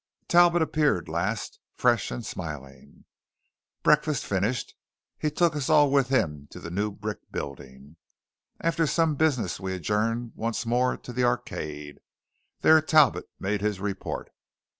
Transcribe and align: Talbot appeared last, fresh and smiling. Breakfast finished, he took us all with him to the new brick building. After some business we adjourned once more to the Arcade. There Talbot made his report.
Talbot 0.27 0.63
appeared 0.63 1.07
last, 1.07 1.59
fresh 1.75 2.09
and 2.09 2.25
smiling. 2.25 3.05
Breakfast 3.83 4.25
finished, 4.25 4.73
he 5.19 5.29
took 5.29 5.55
us 5.55 5.69
all 5.69 5.91
with 5.91 6.09
him 6.09 6.47
to 6.49 6.59
the 6.59 6.71
new 6.71 6.89
brick 6.91 7.19
building. 7.31 7.97
After 8.59 8.87
some 8.87 9.13
business 9.15 9.59
we 9.59 9.75
adjourned 9.75 10.31
once 10.33 10.65
more 10.65 10.97
to 10.97 11.13
the 11.13 11.23
Arcade. 11.23 11.99
There 12.61 12.81
Talbot 12.81 13.29
made 13.39 13.61
his 13.61 13.79
report. 13.79 14.31